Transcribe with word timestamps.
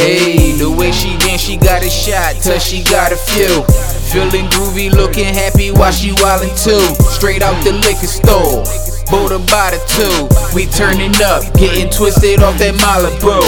Hey, 0.00 0.56
the 0.56 0.64
way 0.64 0.92
she 0.92 1.12
dance, 1.18 1.42
she 1.42 1.58
got 1.58 1.84
a 1.84 1.90
shot, 1.90 2.40
till 2.40 2.58
she 2.58 2.82
got 2.84 3.12
a 3.12 3.20
few. 3.20 3.60
Feeling 4.08 4.48
groovy, 4.48 4.90
looking 4.90 5.28
happy 5.28 5.70
while 5.70 5.92
she 5.92 6.16
wildin' 6.24 6.56
too. 6.56 6.80
Straight 7.12 7.42
out 7.42 7.52
the 7.62 7.76
liquor 7.84 8.08
store, 8.08 8.64
bought 9.12 9.36
by 9.52 9.76
the 9.76 9.80
two. 9.92 10.24
We 10.56 10.64
turning 10.72 11.12
up, 11.20 11.44
getting 11.52 11.92
twisted 11.92 12.40
off 12.40 12.56
that 12.64 12.80
Malibu. 12.80 13.44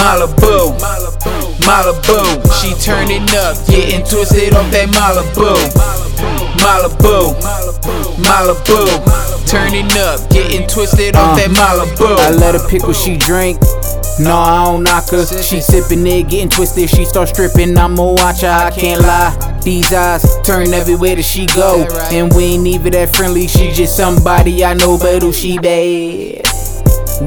Malibu, 0.00 0.72
Malibu. 1.68 2.40
She 2.64 2.72
turning 2.80 3.28
up, 3.36 3.52
getting 3.68 4.00
twisted 4.08 4.56
off 4.56 4.72
that 4.72 4.88
Malibu. 4.88 5.52
Malibu, 6.64 7.36
Malibu. 8.24 8.88
Turning 9.46 9.92
up, 10.00 10.16
getting 10.30 10.66
twisted 10.66 11.14
off 11.14 11.36
that 11.36 11.50
uh, 11.50 11.60
Malibu. 11.60 12.16
I 12.16 12.30
let 12.30 12.54
her 12.54 12.68
pick 12.70 12.84
what 12.84 12.96
she 12.96 13.18
drink. 13.18 13.60
No, 14.20 14.36
I 14.36 14.64
don't 14.66 14.82
knock 14.82 15.08
her. 15.10 15.24
She 15.24 15.56
sippin' 15.58 16.06
it, 16.06 16.28
getting 16.28 16.48
twisted. 16.48 16.88
She 16.90 17.04
start 17.04 17.28
stripping. 17.28 17.76
I'ma 17.76 18.12
watch 18.12 18.42
her. 18.42 18.48
I 18.48 18.70
can't 18.70 19.00
lie. 19.00 19.60
These 19.64 19.92
eyes 19.92 20.24
turn 20.44 20.72
everywhere 20.74 21.16
that 21.16 21.22
she 21.24 21.46
go. 21.46 21.86
And 22.10 22.32
we 22.34 22.44
ain't 22.44 22.66
even 22.66 22.92
that 22.92 23.16
friendly. 23.16 23.46
She 23.48 23.70
just 23.72 23.96
somebody 23.96 24.64
I 24.64 24.74
know, 24.74 24.98
but 24.98 25.22
who 25.22 25.32
she 25.32 25.58
bad. 25.58 26.44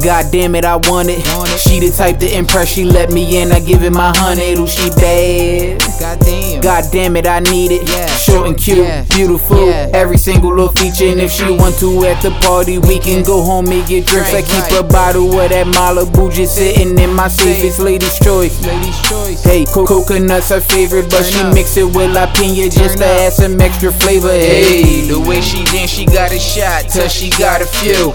God 0.03 0.25
damn 0.31 0.55
it, 0.55 0.65
I 0.65 0.75
want 0.75 1.09
it. 1.09 1.21
She 1.57 1.79
the 1.79 1.89
type 1.95 2.19
to 2.19 2.37
impress, 2.37 2.67
she 2.67 2.83
let 2.83 3.11
me 3.11 3.41
in. 3.41 3.51
I 3.51 3.59
give 3.59 3.83
it 3.83 3.91
my 3.93 4.11
hundred. 4.15 4.59
Ooh, 4.59 4.67
she 4.67 4.89
bad. 4.91 5.81
Goddamn. 5.99 6.61
God 6.61 6.83
damn 6.91 7.15
it, 7.15 7.25
I 7.27 7.39
need 7.39 7.71
it. 7.71 7.87
Yeah. 7.89 8.05
Short 8.17 8.47
and 8.47 8.57
cute, 8.57 8.79
Yeah. 8.79 9.03
beautiful. 9.09 9.67
Yeah. 9.67 9.89
Every 9.93 10.17
single 10.17 10.49
little 10.49 10.69
feature. 10.73 11.05
And 11.07 11.21
if 11.21 11.31
she 11.31 11.45
want 11.49 11.77
to 11.79 12.05
at 12.05 12.21
the 12.21 12.31
party, 12.41 12.77
we 12.79 12.99
can 12.99 13.23
go 13.23 13.41
home 13.43 13.67
and 13.67 13.85
get 13.87 14.05
drinks. 14.05 14.29
I 14.29 14.41
Drink, 14.41 14.47
keep 14.69 14.79
a 14.79 14.83
bottle 14.83 15.39
of 15.39 15.49
that 15.49 15.67
Malibu 15.67 16.31
just 16.33 16.55
sitting 16.55 16.97
in 16.99 17.13
my 17.13 17.27
safe. 17.27 17.63
It's 17.63 17.79
ladies' 17.79 18.17
choice. 18.19 18.59
Ladies' 18.65 18.99
choice. 19.09 19.43
Hey, 19.43 19.65
co- 19.65 19.85
coconut's 19.85 20.49
her 20.49 20.61
favorite, 20.61 21.09
but 21.09 21.23
Turn 21.23 21.31
she 21.31 21.39
up. 21.41 21.53
mix 21.53 21.77
it 21.77 21.85
with 21.85 22.11
la 22.11 22.25
pina 22.33 22.65
just 22.69 22.77
Turn 22.77 22.97
to 22.99 23.05
up. 23.05 23.19
add 23.21 23.33
some 23.33 23.59
extra 23.61 23.91
flavor. 23.91 24.29
Hey, 24.29 24.81
Hey, 24.83 25.07
the 25.07 25.19
way 25.19 25.41
she 25.41 25.63
dance, 25.65 25.91
she 25.91 26.05
got 26.05 26.31
a 26.31 26.39
shot, 26.39 26.89
till 26.89 27.07
she 27.07 27.29
got 27.31 27.61
a 27.61 27.65
few. 27.65 28.11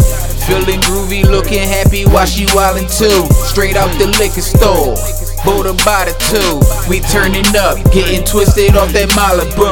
Feeling 0.46 0.80
groovy, 0.80 1.22
looking 1.28 1.60
happy 1.62 2.04
while 2.06 2.26
she 2.26 2.44
wildin' 2.46 2.88
too. 2.90 3.26
Straight 3.46 3.76
out 3.76 3.90
the 3.98 4.06
liquor 4.18 4.40
store, 4.40 4.96
her 5.44 5.74
by 5.84 6.04
the 6.04 6.14
two. 6.28 6.60
We 6.88 7.00
turning 7.00 7.46
up, 7.56 7.78
getting 7.92 8.24
twisted 8.24 8.76
off 8.76 8.92
that 8.92 9.10
Malibu. 9.10 9.70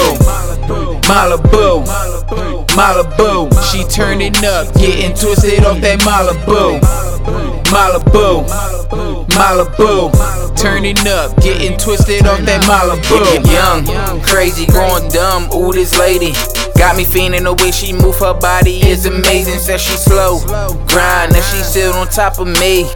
Malibu, 1.02 1.84
Malibu. 2.76 3.50
She 3.70 3.84
turning 3.84 4.36
up, 4.44 4.72
getting 4.74 5.14
twisted 5.14 5.64
off 5.64 5.80
that 5.80 6.00
Malibu. 6.00 6.80
Malibu, 7.68 8.46
Malibu. 9.28 10.56
Turning 10.56 10.98
up, 11.06 11.36
getting 11.40 11.76
twisted 11.78 12.26
off 12.26 12.40
that 12.40 12.62
Malibu. 12.64 13.44
Young, 13.52 14.20
crazy, 14.22 14.66
growing 14.66 15.08
dumb. 15.08 15.48
Ooh, 15.54 15.72
this 15.72 15.98
lady 15.98 16.32
got 16.76 16.96
me 16.96 17.04
feeling 17.04 17.44
the 17.44 17.54
way 17.54 17.70
she 17.70 17.92
move 17.92 18.18
her 18.18 18.34
body 18.34 18.80
is 18.88 19.06
amazing. 19.06 19.58
Says 19.58 19.80
she 19.80 19.96
slow, 19.96 20.40
grind, 20.88 21.34
and 21.34 21.44
she 21.44 21.62
sit 21.62 21.94
on 21.94 22.08
top 22.08 22.38
of 22.38 22.48
me. 22.60 22.86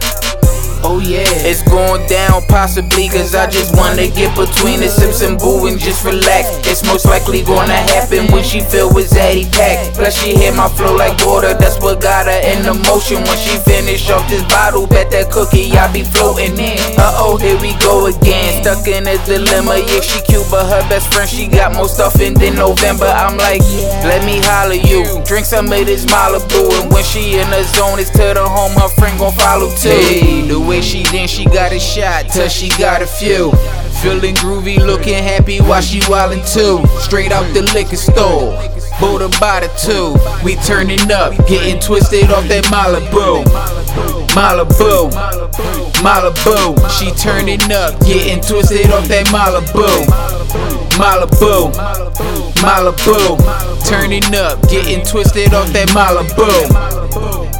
Oh 0.83 0.99
yeah. 0.99 1.25
It's 1.47 1.63
going 1.63 2.05
down 2.07 2.43
possibly 2.47 3.09
cause 3.09 3.35
I 3.35 3.49
just 3.49 3.75
wanna 3.75 4.07
get 4.07 4.35
between 4.35 4.79
the 4.79 4.87
sips 4.87 5.21
and 5.21 5.39
boo 5.39 5.67
and 5.67 5.79
just 5.79 6.05
relax. 6.05 6.47
It's 6.67 6.85
most 6.85 7.05
likely 7.05 7.41
gonna 7.41 7.81
happen 7.95 8.31
when 8.31 8.43
she 8.43 8.61
feel 8.61 8.93
with 8.93 9.09
Zaddy 9.09 9.49
pack. 9.51 9.93
Plus 9.95 10.13
she 10.13 10.35
hit 10.35 10.55
my 10.55 10.69
flow 10.69 10.95
like 10.95 11.17
water, 11.25 11.53
that's 11.53 11.79
what 11.79 12.01
got 12.01 12.27
her 12.27 12.41
in 12.43 12.63
the 12.63 12.73
motion. 12.87 13.23
When 13.23 13.37
she 13.37 13.57
finish 13.63 14.09
off 14.09 14.27
this 14.29 14.43
bottle, 14.51 14.87
bet 14.87 15.11
that 15.11 15.31
cookie 15.31 15.71
I 15.73 15.91
be 15.91 16.03
floating 16.03 16.57
in. 16.59 16.79
Uh 16.99 17.17
oh, 17.19 17.37
here 17.37 17.59
we 17.59 17.73
go 17.79 18.07
again. 18.07 18.61
Stuck 18.61 18.87
in 18.87 19.07
a 19.07 19.17
dilemma, 19.25 19.79
yeah 19.79 20.01
she 20.01 20.21
cute 20.23 20.45
but 20.51 20.69
her 20.69 20.87
best 20.89 21.11
friend 21.13 21.29
she 21.29 21.47
got 21.47 21.73
more 21.73 21.87
stuff 21.87 22.19
in 22.19 22.33
than 22.35 22.55
November. 22.55 23.05
I'm 23.05 23.37
like, 23.37 23.61
let 24.05 24.23
me 24.25 24.39
holler 24.43 24.77
you. 24.77 25.23
Drink 25.25 25.45
some 25.45 25.65
of 25.65 25.85
this 25.85 26.05
Malibu 26.05 26.69
and 26.81 26.91
when 26.91 27.03
she 27.03 27.39
in 27.39 27.49
the 27.49 27.63
zone, 27.73 27.99
it's 27.99 28.09
to 28.11 28.37
the 28.37 28.45
home 28.45 28.73
her 28.77 28.89
friend 28.89 29.17
gon' 29.17 29.33
follow 29.33 29.69
too. 29.75 29.89
Hey, 29.89 30.47
the 30.47 30.59
way 30.73 30.81
she 30.81 31.03
then 31.03 31.27
she 31.27 31.45
got 31.45 31.71
a 31.71 31.79
shot, 31.79 32.27
till 32.29 32.49
she 32.49 32.69
got 32.77 33.01
a 33.01 33.07
few. 33.07 33.51
Feeling 34.01 34.35
groovy, 34.35 34.77
looking 34.77 35.21
happy 35.21 35.59
while 35.59 35.81
she 35.81 35.99
wildin' 36.01 36.41
too. 36.51 36.85
Straight 36.99 37.31
out 37.31 37.45
the 37.53 37.61
liquor 37.73 37.95
store, 37.95 38.57
bought 38.99 39.21
by 39.39 39.61
the 39.61 39.69
two. 39.77 40.17
We 40.43 40.55
turning 40.65 41.11
up, 41.11 41.31
getting 41.47 41.79
twisted 41.79 42.31
off 42.31 42.47
that 42.47 42.65
Malibu. 42.65 43.45
Malibu, 44.33 45.11
Malibu. 46.01 46.75
She 46.97 47.11
turning 47.11 47.61
up, 47.71 47.99
getting 48.01 48.41
twisted 48.41 48.91
off 48.91 49.07
that 49.07 49.27
Malibu. 49.27 49.87
Malibu, 50.97 51.71
Malibu. 52.63 53.87
Turning 53.87 54.35
up, 54.35 54.61
getting 54.69 55.05
twisted 55.05 55.53
off 55.53 55.71
that 55.73 55.89
Malibu. 55.89 57.52